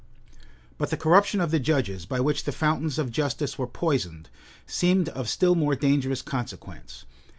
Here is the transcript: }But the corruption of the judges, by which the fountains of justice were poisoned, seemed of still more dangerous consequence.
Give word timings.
}But 0.79 0.89
the 0.89 0.97
corruption 0.97 1.39
of 1.39 1.51
the 1.51 1.59
judges, 1.59 2.07
by 2.07 2.19
which 2.21 2.45
the 2.45 2.51
fountains 2.51 2.97
of 2.97 3.11
justice 3.11 3.59
were 3.59 3.67
poisoned, 3.67 4.29
seemed 4.65 5.09
of 5.09 5.29
still 5.29 5.53
more 5.53 5.75
dangerous 5.75 6.23
consequence. 6.23 7.05